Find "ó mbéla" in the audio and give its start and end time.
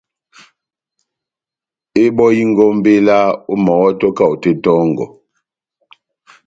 2.69-3.17